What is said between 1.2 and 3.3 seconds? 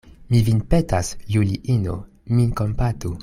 Juliino, min kompatu.